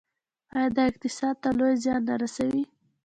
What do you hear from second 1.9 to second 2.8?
نه رسوي؟